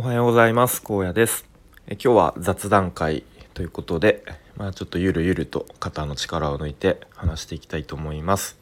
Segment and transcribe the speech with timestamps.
[0.00, 1.44] おはようございます高野です
[1.88, 4.22] え今日は雑談会ということで
[4.54, 8.56] まあちょっとゆるゆると肩の力を抜いて話していきたいと思います、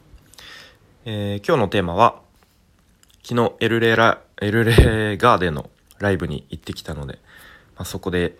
[1.05, 2.21] えー今日のテーマは
[3.21, 5.69] 昨日エルレラエルレガーデンの
[5.99, 7.19] ライブに行ってきたので、
[7.75, 8.35] まあ、そこで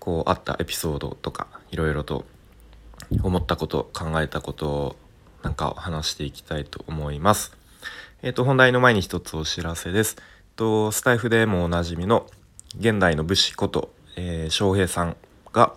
[0.00, 2.24] こうあったエピソードとかいろいろと
[3.22, 4.96] 思ったこと考えたことを
[5.44, 7.56] なんか話していきたいと思います。
[8.22, 10.16] えっ、と本題の前に一つお知らせです。
[10.56, 12.26] とスタイフでもおなじみの
[12.78, 15.16] 現代の武士こと、えー翔平さん
[15.52, 15.74] が、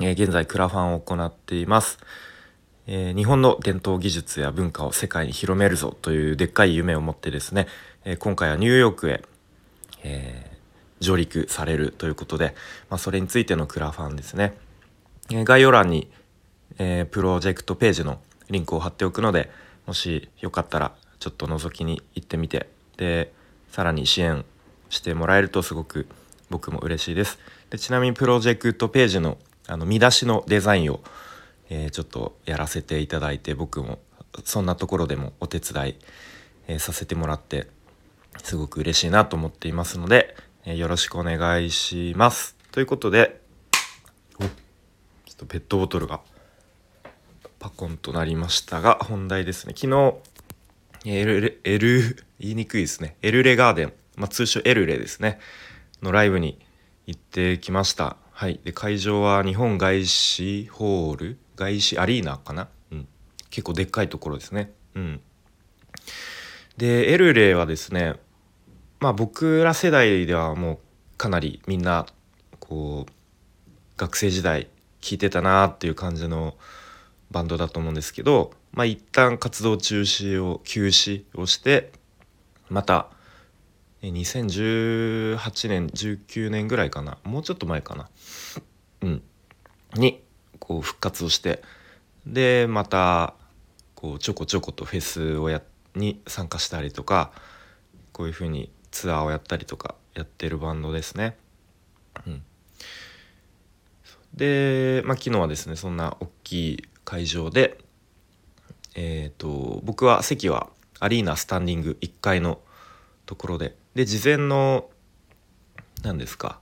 [0.00, 1.98] えー現在クラファンを行っています。
[2.86, 7.68] えー日本の伝統技術や文化を世界に広めるぞというでっかい夢を持ってですね、
[8.04, 9.22] え今回はニューヨークへ、
[10.02, 10.50] え
[11.00, 12.54] 上陸されるということで、
[12.90, 14.54] まあ、それについてのクラファンですね。
[15.30, 16.10] え概要欄に、
[16.78, 19.50] えプロジェクトページのリンクを貼っておくので
[19.86, 23.32] もしよかったらちょっと覗きに行ってみてで
[23.72, 24.44] さらに支援
[24.90, 26.06] してもらえるとすごく
[26.50, 27.38] 僕も嬉しいです。
[27.70, 31.00] でちなみにプロジェクトページのあの見出しのデザインを、
[31.70, 33.98] えーちょっとやらせていただいて僕も
[34.44, 35.96] そんなところでもお手伝い、
[36.68, 37.66] えーさせてもらって
[38.42, 42.56] すごく嬉しいなと思っていますので、えーよろしくお願いします。
[42.72, 43.40] ということで
[44.38, 44.50] おちょっ
[45.36, 46.20] とペットボトルが
[47.58, 49.72] パコンとなりましたが本題ですね。
[49.74, 50.14] 昨日
[51.04, 53.16] エルレエル言いにくいですね。
[53.22, 55.40] エルレガーデン、まあ、通称エルレですね。
[56.02, 56.58] のライブに
[57.06, 58.16] 行ってきました。
[58.30, 58.60] はい。
[58.64, 63.08] で会場は日本外資ホール外資アリーナかな、うん、
[63.50, 64.72] 結構でっかいところですね。
[64.94, 65.20] うん。
[66.76, 68.14] でエルレはですね
[69.00, 72.06] まあ僕ら世代ではもうかなりみんな
[72.60, 73.12] こう
[73.96, 74.68] 学生時代
[75.00, 76.54] 聴いてたなっていう感じの
[77.30, 81.92] バンドだと思うんですけどまあ一旦活動中止を休止をして
[82.68, 83.08] また
[84.02, 88.08] 2018年19年ぐらいかなもうちょっと前かな
[89.02, 89.22] うん
[89.94, 90.22] に
[90.58, 91.62] こう復活をして
[92.26, 93.34] でまた
[93.94, 95.62] こうちょこちょことフェスをや
[95.94, 97.32] に参加したりとか
[98.12, 101.36] こういうふうにツアーをやったりとかやってるバンドですね。
[102.26, 102.42] うん、
[104.34, 107.78] で、まあ、昨日はですねそんな大きい会場で、
[108.94, 110.68] えー、と僕は席は
[111.00, 112.60] アリーナスタンディング1階の
[113.26, 113.76] ところで。
[113.94, 114.88] で事前の
[116.02, 116.58] 何ですか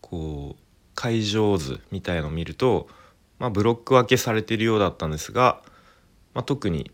[0.00, 0.62] こう
[0.94, 2.88] 会場図みたいのを見ると、
[3.38, 5.62] まあ、ブロック分けされているようだったんですが、
[6.34, 6.90] まあ、特に、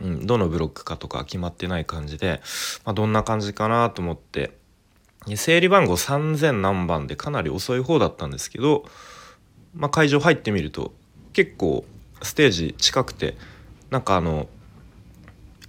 [0.00, 2.40] うん、どのブロックかとか決まってない感じで、
[2.84, 4.58] まあ、どんな感じかなと思って。
[5.36, 8.84] 整理番号3000何番でかなり遅い方だったんですけど、
[9.74, 10.94] まあ、会場入ってみると
[11.34, 11.84] 結構
[12.22, 13.36] ステージ近くて
[13.90, 14.48] なんかあの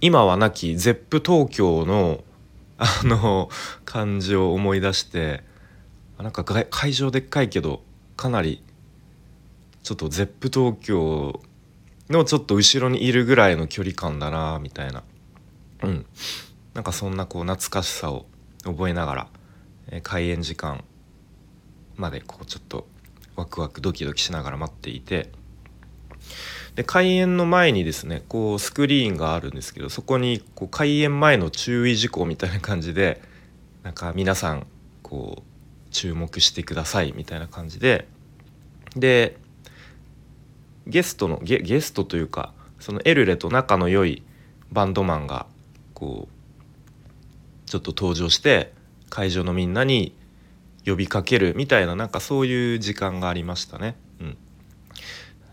[0.00, 2.24] 今はなき ZEP 東京の
[2.78, 3.48] あの
[3.84, 5.44] 感じを思い出して
[6.18, 7.82] なんか会場でっかいけど
[8.16, 8.62] かなり
[9.82, 11.40] ちょっと ZEP 東京
[12.10, 15.02] のちょっと後ろにいるぐらいの距離感だなみたいな。
[15.82, 16.06] うん。
[16.74, 18.26] なんかそんなこう懐かしさを
[18.64, 19.26] 覚えながら、
[19.90, 20.84] え開演時間
[21.96, 22.86] までこうちょっと
[23.34, 25.30] ワクワクドキドキしながら待っていて。
[26.74, 33.20] で開演の前にですねこうスクリーンがあるんですけどそこにこう開演前の注意事項みたいな感じで
[33.82, 34.66] なんか皆さん
[35.02, 38.08] こう注目してくださいみたいな感じで
[38.96, 39.36] で
[40.86, 44.22] ゲストのゲゲストというかそのエルレと仲の良い
[44.70, 45.46] バンドマンが
[45.94, 48.72] こうちょっと登場して
[49.10, 50.14] 会場のみんなに
[50.84, 53.96] 呼びかけるみたいななんかそういう時間がありましたね。
[54.20, 54.36] うん、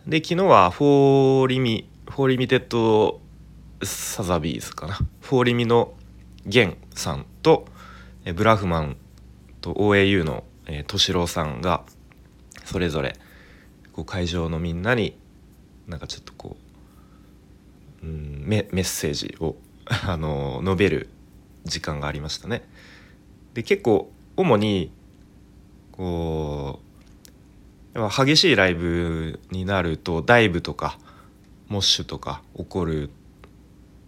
[0.08, 3.20] で昨日はフォーリミフォーリミテッド
[3.84, 5.94] サザビーズかなフォーリミの
[6.46, 7.66] ゲンさんと
[8.26, 8.98] えブラフマン
[9.62, 11.84] と OAU のえー敏郎さんが
[12.66, 13.18] それぞれ
[13.94, 15.18] こう会場のみんなに
[15.88, 16.56] なんかちょっとこ
[18.02, 19.56] う、うん、メメッセージを
[19.86, 21.10] あの述べる
[21.66, 22.64] 時間がありましたね。
[23.54, 24.92] で結構主に
[25.92, 26.89] こう
[27.94, 30.98] 激しいライブになるとダイブとか
[31.68, 33.10] モッシュとか起こる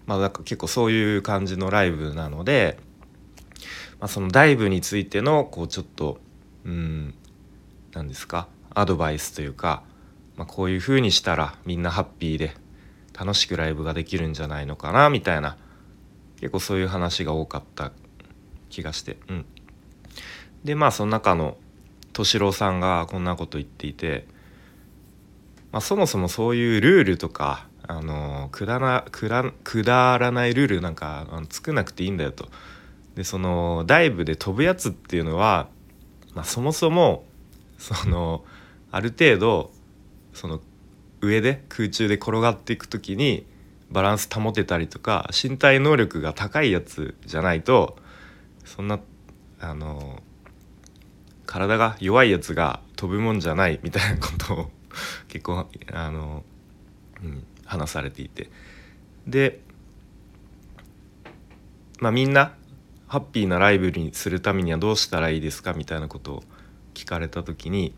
[0.05, 2.77] まあなんか結構そういう感じのライブなので、
[3.99, 6.19] まあ、そのダイブについてのこうちょっと
[6.65, 7.13] うん
[7.93, 9.83] 何ですかアドバイスというか、
[10.35, 12.55] まあ、こういう風にしたらみんなハッピーで
[13.17, 15.57] 楽しくライブができるんじゃないのかなみたいな
[16.39, 17.91] 結構そういう話が多かった
[18.69, 19.45] 気がしてうん。
[20.63, 21.57] でまあその中の
[22.13, 24.25] 敏郎さんがこんなこと言っていて、
[25.71, 32.49] まあ、そもそもそういうルールとかあのくだらくらくだらないルールなんかあの作なくていいんだよと。
[33.15, 35.67] でそのダイブで飛ぶやつっていうのは、
[36.33, 37.25] まあ、そもそも
[37.77, 38.45] その
[38.91, 39.71] ある程度
[40.33, 40.61] その
[41.19, 43.45] 上で空中で転がっていく時に
[43.89, 47.97] バランス保てたりとか身体能力が高いやつじゃないと
[48.63, 48.99] そんな
[49.59, 50.21] あの
[51.51, 54.71] 体が弱いやつが飛ぶもんじゃないみたいなことを
[55.27, 56.45] 結構あの、
[57.21, 58.49] うん、話されていて。
[59.27, 59.59] で
[61.99, 62.55] まあみんな
[63.07, 66.43] ハッピーなライブにするためにはどうしたらいいですかみたいなことを
[66.93, 67.93] 聞かれた時に、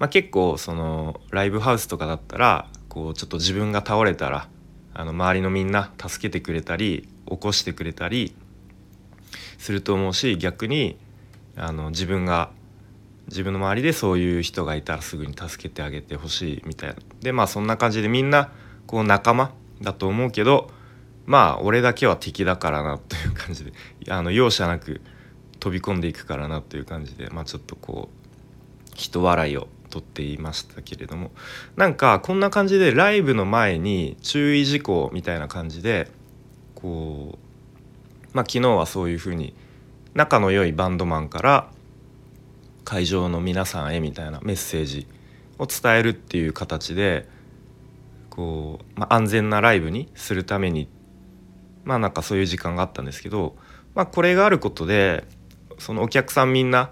[0.00, 4.48] まあ、結構そのライブハウスとかだったらこうちょっと自分が倒れたら
[4.92, 8.34] あの周りのみんな助けてくれたり起こしてくれたり
[9.56, 10.98] すると思うし逆に
[11.58, 12.50] あの自分が
[13.28, 18.50] 自分の周りでそういう人がいたらすぐに助けてあげてほしいみたいなでまあそんな感じでみんな
[18.86, 19.52] こう仲間
[19.82, 20.70] だと思うけど
[21.26, 23.72] まあ俺だけは敵だからなという感じで
[24.08, 25.02] あの容赦なく
[25.60, 31.30] 飛び込んでいくからなという感じでまあちょっとこう人笑いをとっていましたけれども
[31.76, 36.10] なんかこんな感じでライブの前に注意事項みたいな感じで
[36.74, 37.38] こ
[38.32, 39.54] うまあ昨日はそういうふうに
[40.18, 41.70] 仲の良いバンドマンから
[42.82, 45.06] 会場の皆さんへみたいなメッセージ
[45.60, 47.28] を伝えるっていう形で
[48.28, 50.88] こう、まあ、安全なライブにするために
[51.84, 53.54] まあなんかそういう時間があったんですけど、
[53.94, 55.22] まあ、これがあることで
[55.78, 56.90] そのお客さんみんな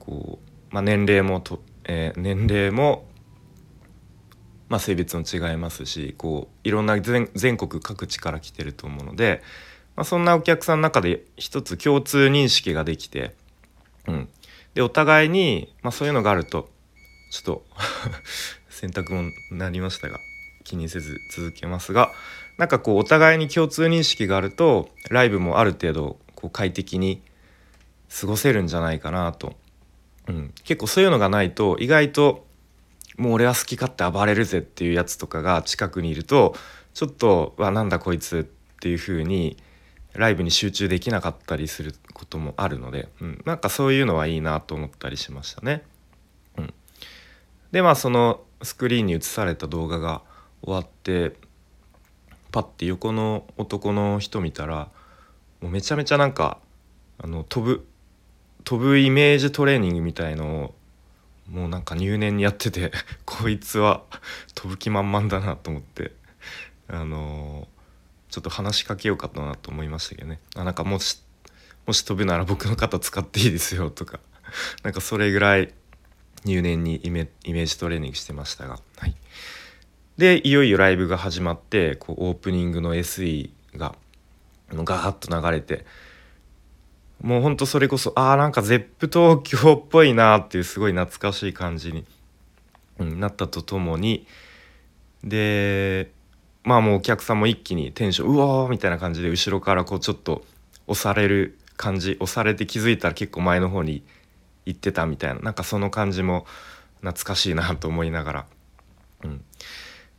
[0.00, 3.06] こう、まあ、年齢もと、えー、年齢も、
[4.68, 9.44] まあ、性別も違いますしこういろんな全全国各地から来てると思うので、
[10.00, 13.34] まあ、そんなお客さんの中で一つ共通認識ができて、
[14.08, 14.28] うん、
[14.72, 16.70] でお互いに、まあ、そういうのがあると
[17.30, 17.64] ちょっと
[18.70, 20.18] 選択もなりましたが
[20.64, 22.12] 気にせず続けますが
[22.56, 27.20] なんかこうお互いに共通認識があるとライブもある程度こう快適に
[28.08, 29.52] 過ごせるんじゃないかなと、
[30.28, 32.46] うん、結構そういうのがないと意外と
[33.18, 36.54] もう俺は好き勝手暴れるぜっていうやつとかが近くにいると
[36.94, 39.58] ちょっとわなんだこいつっていう風に
[40.14, 45.82] ライブに集中できなかったりすることもあるので、うん、なんかそういうのはいいなと思ったりしましたね。
[46.56, 46.74] うん、
[47.72, 50.22] でまあそのスクリーンに映された動画が
[50.62, 51.36] 終わって
[52.52, 54.88] パッて横の男の人見たら
[55.60, 56.58] もうめちゃめちゃなんか
[57.18, 57.86] あの飛ぶ
[58.64, 60.74] 飛ぶイメージトレーニングみたいのを
[61.50, 62.92] もうなんか入念にやってて
[63.24, 64.02] こいつは
[64.54, 66.12] 飛ぶ気満々だなと思って
[66.88, 67.79] あのー、
[68.30, 70.40] ちょっと話しかけようかなと思いましたけどね。
[70.56, 71.22] あなんかもし
[71.86, 74.20] もし飛ぶなら僕の肩使っていいですよとか。
[74.82, 75.72] なんかそれぐらい
[76.44, 78.80] 入念にイメージトレーニングしてましたが。
[78.96, 79.14] はい。
[80.16, 83.94] でいよいよライブが始まってこうオープニングの SE が
[84.72, 85.86] ガーッと流れて
[87.22, 92.04] もうほんとそれこそあーなんか ZEP 東京っぽいなっていうすごい懐かしい感じに、
[92.98, 94.26] うん、なったとともに
[95.24, 96.10] で
[96.70, 100.44] まあもうお客さんも一気にテンションうわーみたいな感じで後ろからこうちょっと
[100.86, 104.04] 押される感じ押されて気づいたら結構前の方に
[104.66, 106.46] 行ってたみたいななんかその感じも
[107.00, 108.46] 懐かしいなと思いながら、
[109.24, 109.44] うん、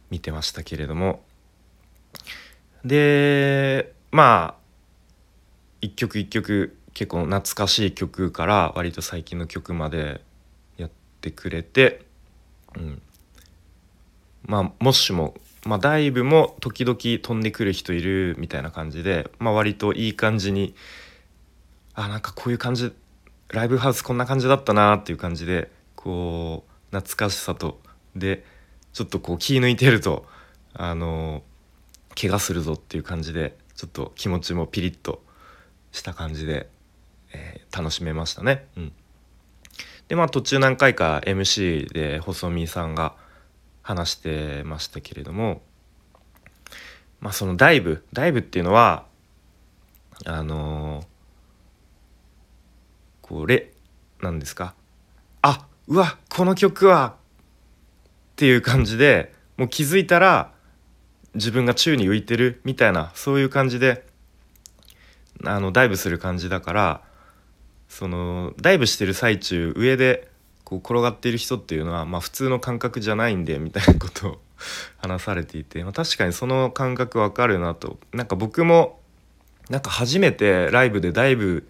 [0.09, 1.23] 見てましたけれども。
[2.83, 4.61] でまあ
[5.79, 10.19] 一曲一曲結構懐かしい曲から割と最近の曲まで
[10.75, 10.89] やっ
[11.21, 12.01] てくれて、
[12.75, 13.01] うん、
[14.43, 15.33] まあもしも、
[15.65, 20.73] まあ、ダイブも時々飛んでくる人いるみたいな感じで、まあ、割といい感じに
[21.93, 22.93] あなんかこういう感じ
[23.49, 27.79] ライブハウスこんな感じだったなっていう感じでこう懐かしさと
[28.15, 28.43] で
[28.93, 30.25] ちょっとこう気抜いてると
[30.73, 31.43] あの
[32.19, 35.21] 怪我するぞっていう感じでちょっと気持ちもピリッと
[35.91, 36.69] した感じで、
[37.33, 38.65] えー、楽しめましたね。
[38.77, 38.93] うん、
[40.07, 43.15] でまあ途中何回か MC で細見さんが
[43.91, 45.61] 話してましたけれども
[47.19, 49.05] まあそのダイブダイブっていうのは
[50.23, 51.03] あの、
[53.21, 53.71] これ
[54.21, 54.75] なんですか
[55.41, 60.51] あうわこの曲はっていう感じでもう気づいたら
[61.33, 64.05] 自分が宙に浮いてるみたいなそういう感じで
[65.43, 67.01] あのダイブする感じだから
[67.89, 70.30] そのダイブしてる最中上で
[70.71, 74.41] こう転がっている人っていうのは、まあ、普通の感覚じゃないんでみたいなことを
[74.97, 77.99] 話されていて、 まあ、確かにその感覚わかるなと。
[78.13, 78.99] なんか僕も
[79.69, 81.67] なんか初めてライブでダイブ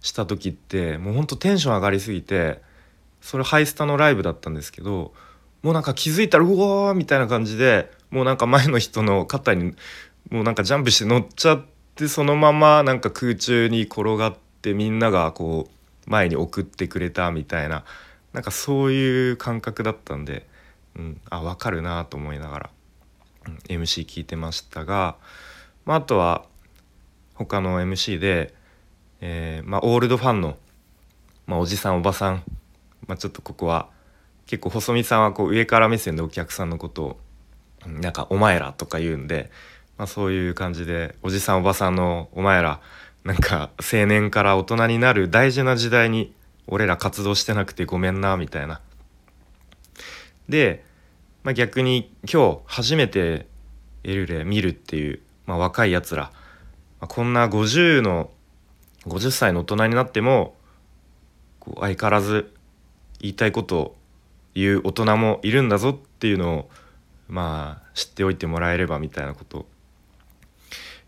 [0.00, 2.60] した時ってもうほんとテンション上がりすぎて
[3.20, 5.12] それハイスタのライブだったんですけど
[5.62, 9.74] もうなんか気づいたらうわーみたいな感じでもうなんか前の人の肩に
[10.30, 11.64] もうなんかジャンプして乗っちゃっ
[11.96, 17.84] でそのままなんか空中に転がってみんながこう前に送ってくれたみたいな
[18.36, 20.46] なんかそういう感覚だったんで、
[20.94, 22.70] うん、あ分かるなと思いながら、
[23.46, 25.16] うん、MC 聞いてましたが、
[25.86, 26.44] まあ、あとは
[27.32, 28.52] 他の MC で、
[29.22, 30.58] えーまあ、オールドファンの、
[31.46, 32.42] まあ、おじさんおばさん、
[33.06, 33.88] まあ、ちょっとここは
[34.44, 37.16] 結構細見さんはこう上から目線でお客さんのことを
[37.86, 39.50] なんか「お前ら」とか言うんで、
[39.96, 42.82] まあ、そういう感じでおじさんおばさんの「お前ら」
[43.24, 46.34] なんか青年から大人になる大事な時代に
[46.66, 48.80] 俺ら活動してなくてごめんなみたいな。
[50.48, 50.84] で、
[51.42, 53.46] まあ、逆に今日初めて
[54.04, 56.32] エルレ見るっていう、まあ、若いやつら、
[57.00, 58.30] まあ、こんな50の
[59.06, 60.56] 50歳の大人になっても
[61.60, 62.52] こう相変わらず
[63.20, 63.96] 言いたいことを
[64.54, 66.70] 言う大人もいるんだぞっていうのを
[67.28, 69.66] まあ知っておいてもらえればみたいなこと。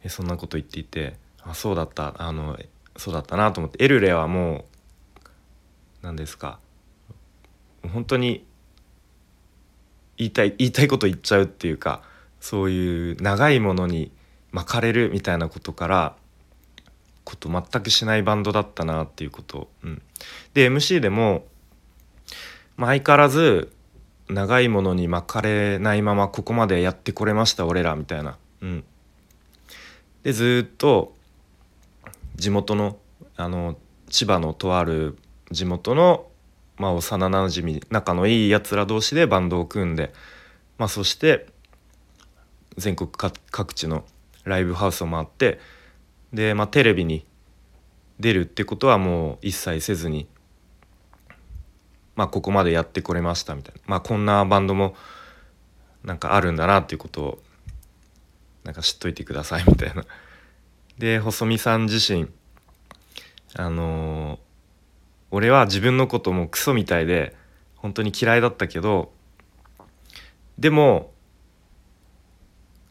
[0.07, 2.57] そんなこと言っていてあそうだったあの
[2.97, 3.85] そうだったなと思って。
[3.85, 4.65] エルレはもう
[6.03, 6.59] 何ですか。
[7.93, 8.45] 本当に
[10.17, 12.03] 言いたい言いたいこと言っちゃうっていうか
[12.41, 14.11] そういう長いものに
[14.51, 16.17] 巻かれるみたいなことから
[17.25, 20.03] こと全くしないバンドだったなっていうこと、うん、
[20.55, 21.45] で MC でも、
[22.77, 23.71] まあ、相変わらず
[24.29, 28.85] 長いものに巻かれないままここまでやってこれました俺らみたいな、うん、
[30.23, 31.15] でずっと
[32.37, 32.99] 地元の
[33.37, 33.77] あの
[34.09, 35.17] 千葉のとある
[35.51, 36.27] 地元の、
[36.77, 40.13] まあ、幼なじみ仲のいいやつら同士でバンドを組んで、
[40.79, 41.47] まあ、そして
[42.77, 44.05] 全国各地の
[44.45, 45.59] ライブハウスを回って
[46.33, 47.25] で、まあ、テレビに
[48.21, 50.29] 出るってことはもう一切せずに、
[52.17, 54.95] まあ、ここまでやってこれましたみたいな、まあ、こんなバンドも
[56.05, 57.39] なんかあるんだなっていうことを
[58.65, 60.05] なんか知っといてくださいみたいな。
[60.99, 62.29] で細見さん自身
[63.55, 64.39] あのー、
[65.39, 67.37] 俺は自分のこともクソみたいで
[67.77, 69.13] 本当に嫌いだったけど
[70.59, 71.13] でも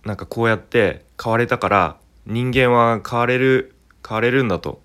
[0.05, 3.75] なんかこうやって変われたから人間は変われる
[4.07, 4.81] 変われるんだと。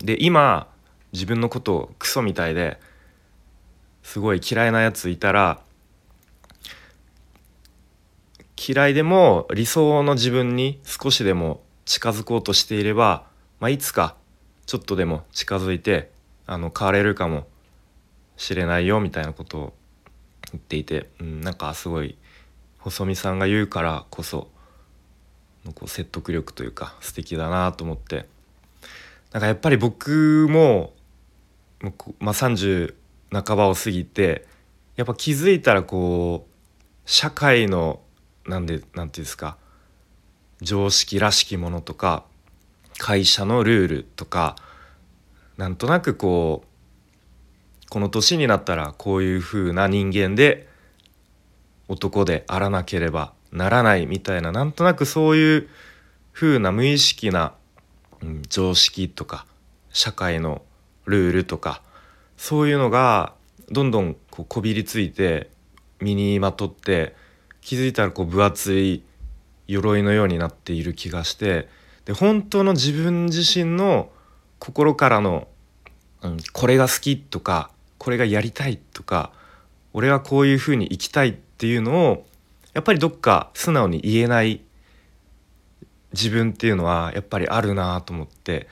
[0.00, 0.68] で今
[1.14, 2.78] 自分のことをクソみたいで
[4.02, 5.62] すごい嫌いなやついたら
[8.58, 13.24] 嫌いでも理想の自分に少しでも近づこうとしていれば、
[13.58, 14.16] まあ、いつか
[14.66, 16.17] ちょっとでも近づいて
[16.48, 17.46] あの変われるかも
[18.36, 19.72] しれないよみたいなことを
[20.52, 22.16] 言っていて、うん、なんかすごい
[22.78, 24.48] 細見さんが言うからこそ
[25.64, 28.26] のこう説得力というか素敵だなと思って。
[29.32, 30.94] なんかやっぱり僕も、
[32.18, 32.94] まあ、30
[33.30, 34.46] 半ばを過ぎて
[34.96, 36.50] やっぱ気づいたらこう
[37.04, 38.00] 社会の
[38.46, 39.58] なんでなんていうんですか
[40.62, 42.24] 常識らしきものとか
[42.96, 44.56] 会社のルールとか
[45.58, 50.68] なんとなくこうこの年になったらこういう風な人間で
[51.88, 55.68] 男であらなければならないみたいななんとなくそういう
[56.32, 57.54] 風な無意識な、
[58.22, 59.46] うん、常識とか
[59.90, 60.62] 社会の
[61.06, 61.82] ルールとか
[62.36, 63.34] そういうのが
[63.70, 65.50] どんどんこうこびりついて
[66.00, 67.16] 身にまとって
[67.62, 69.02] 気づいたらこう分厚い
[69.66, 71.68] 鎧のようになっている気がして
[72.04, 74.10] で本当の自分自身の
[74.58, 75.48] 心からの、
[76.22, 79.32] うん、これが好きとかこれがやりたいとか
[79.92, 82.26] 俺はこういうふうに生きたいっていうのを
[82.74, 84.60] やっぱりどっか素直に言えない
[86.12, 88.68] 自分っていうのはやっぱりあるなと思って、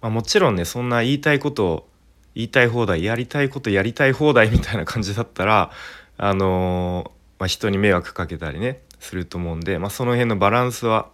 [0.00, 1.88] まあ、もちろんねそんな言いたいことを
[2.34, 5.70] 言いたい放題やりたいことやりたい放題 みたいな感じだったら
[6.16, 11.08] あのー、まあ、人に迷惑かけたりねすると思うんで、まあ、その辺のバランスは、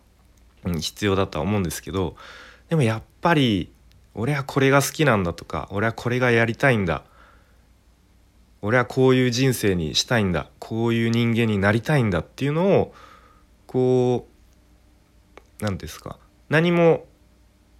[0.64, 2.16] うん、必要だとは思うんですけど
[2.68, 3.70] でもやっぱり
[4.14, 7.04] 俺はこれが好きなんだとか俺はこれがやりたいんだ。
[8.62, 10.48] 俺はこういう人生にしたいんだ。
[10.58, 12.94] こういう人間になりたいんだっていうのを
[13.66, 14.26] こ
[15.60, 16.18] う何ですか。
[16.48, 17.04] 何も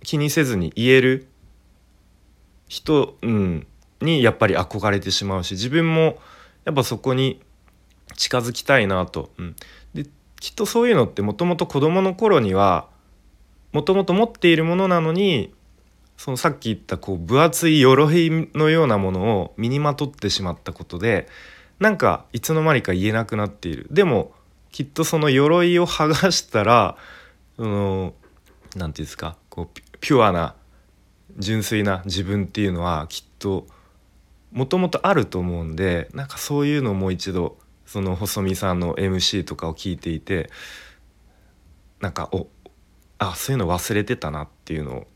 [0.03, 1.29] 気にせずに言える
[2.69, 3.67] 人、うん、
[4.01, 6.19] にやっぱり憧れてしまうし自分も
[6.65, 7.41] やっぱそこに
[8.17, 9.31] 近づきたいなと。
[9.39, 9.57] うん、
[9.95, 10.07] で
[10.41, 12.89] きっとそういうのってもともと子どもの頃には
[13.73, 15.55] もともと持っているものなのに
[16.17, 21.29] そのさっき言ったこう分厚い鎧のようなものを身にまとってしまったことで
[21.79, 23.89] なんかいつの間にか言えなくなっている。
[23.91, 24.33] でも
[24.71, 26.97] きっとその鎧を剥がしたら
[27.57, 28.15] その
[28.75, 30.55] 何て言うんですかこうピュアな
[31.39, 33.67] 純粋な自分っていうのはきっと
[34.53, 40.51] もともとあると思うんでなんかそういうのをもう一度その細見さんの MC とかを聞いていて
[42.01, 42.49] なんかお
[43.19, 45.07] あそういうの忘れてたなっていうのを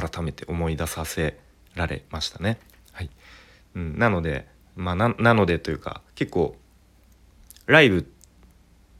[0.00, 1.38] 改めて思い出させ
[1.74, 2.58] られましたね。
[2.92, 3.10] はい
[3.74, 4.46] うん、なので
[4.76, 6.56] まあななのでというか結構
[7.66, 8.02] ライブっ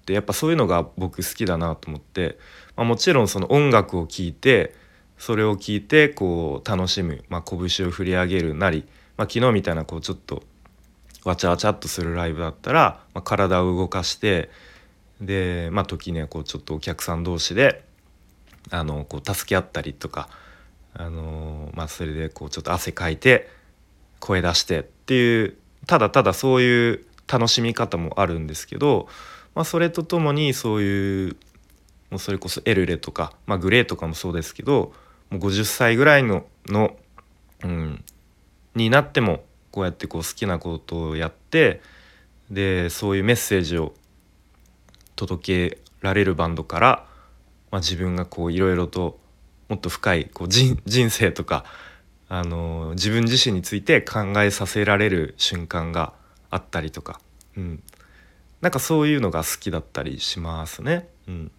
[0.05, 2.39] てやっぱそういうのが僕好きだなと思って、
[2.77, 4.75] まあ、もちろんその音楽を聴いて
[5.19, 8.85] それを聞いてこう楽しむ、まあ、拳を振り上げるなり、
[9.17, 10.43] まあ、昨日みたいなこうちょっと
[11.25, 14.51] わちゃわちゃっとするライブだったら、まあ、体を動かして
[15.21, 17.85] で、まあ、時にはこうちょっとお客さん同士で
[18.71, 20.29] あのこう助け合ったりとか、
[20.95, 23.49] あのまあ、それでこうちょっと汗かいて
[24.21, 25.57] 声出してっていう
[25.87, 29.09] ただただそういう楽しみ方もあるんですけど、
[29.55, 31.37] まあ、それとともにそういう
[32.11, 34.93] もうそれこそエルレとか、まあ、グレーとかもそうですけど
[35.31, 36.95] もう50歳ぐらいのの、
[37.65, 38.05] うん、
[38.75, 41.81] になってもこうやってこう好きなことをやって
[42.51, 43.95] でそういうメッセージを
[45.17, 47.07] 届けられるバンドから、
[47.71, 49.19] まあ、自分がこういろいろと
[49.73, 50.77] もっと深いこう人
[51.09, 51.65] 生とか、
[52.29, 56.13] あの自分自身について考えさせられる瞬間が
[56.51, 57.23] あったりとか、
[57.57, 57.83] うん、
[58.61, 61.09] なんかそういうのが好きだったりしますね。
[61.27, 61.51] うん、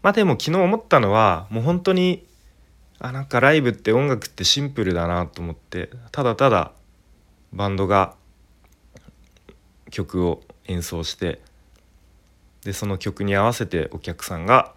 [0.00, 2.26] まあでも昨日思ったのはもう本当に
[3.00, 6.72] あなんかライブって音楽ってシンプルだなと思ってただただ
[7.52, 8.14] バンドが
[9.90, 11.42] 曲を演奏して
[12.64, 14.72] でその曲に合わせてお客さんが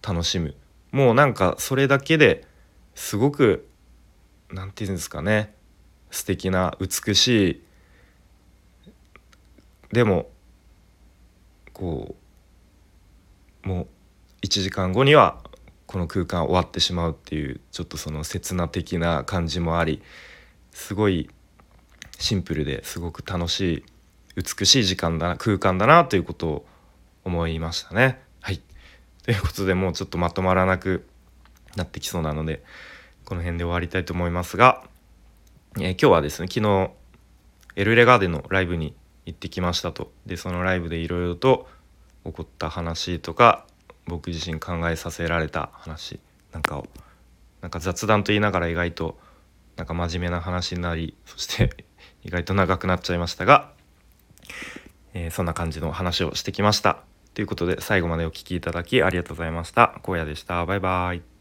[0.00, 0.54] 楽しむ。
[0.92, 2.46] もうなんかそれだけで
[2.94, 3.66] すごく
[4.50, 5.54] 何て言うんですかね
[6.10, 7.62] 素敵な美しい
[9.92, 10.28] でも
[11.72, 12.14] こ
[13.64, 13.86] うもう
[14.42, 15.38] 1時間後には
[15.86, 20.02] この空間終わってしまうっていうちょっとその刹那的な感じもあり
[20.72, 21.28] すごい
[22.18, 23.84] シンプルですごく楽しい
[24.36, 26.66] 美しい時間だな空間だなということを
[27.24, 28.20] 思いましたね。
[29.22, 31.06] ということでもうちょっとまとまらなく
[31.76, 32.62] なってきそうなので
[33.24, 34.84] この辺で終わりたいと思いますが、
[35.76, 36.90] えー、今日はですね昨日
[37.76, 41.68] エルレガーデンのライブに行ってきましたとでそのライブでいろいろと
[42.24, 43.66] 起こった話とか
[44.06, 46.18] 僕自身考えさせられた話
[46.52, 46.86] なんかを
[47.60, 49.16] なんか雑談と言いながら意外と
[49.76, 51.70] なんか真面目な話になりそして
[52.24, 53.72] 意外と長くなっちゃいましたが、
[55.14, 57.11] えー、そんな感じの話をしてきました。
[57.34, 60.00] ということで最後までお聴きいただきありがとうございました。
[60.04, 60.64] 荒野でした。
[60.66, 61.31] バイバイ。